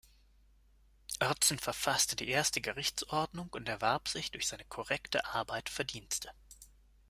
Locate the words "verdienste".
5.69-6.31